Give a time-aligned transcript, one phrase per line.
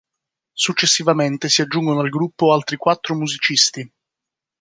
[0.53, 3.87] Successivamente si aggiungono al gruppo altri quattro musicisti.